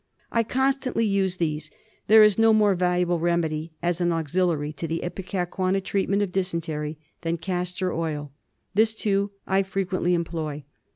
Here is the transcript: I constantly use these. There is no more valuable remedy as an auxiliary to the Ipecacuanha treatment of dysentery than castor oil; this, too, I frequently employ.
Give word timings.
I 0.31 0.41
constantly 0.41 1.05
use 1.05 1.35
these. 1.37 1.69
There 2.07 2.23
is 2.23 2.39
no 2.39 2.53
more 2.53 2.73
valuable 2.73 3.19
remedy 3.19 3.73
as 3.83 4.01
an 4.01 4.11
auxiliary 4.11 4.73
to 4.73 4.87
the 4.87 5.01
Ipecacuanha 5.03 5.83
treatment 5.83 6.23
of 6.23 6.31
dysentery 6.31 6.97
than 7.21 7.37
castor 7.37 7.93
oil; 7.93 8.31
this, 8.73 8.95
too, 8.95 9.29
I 9.45 9.61
frequently 9.61 10.15
employ. 10.15 10.63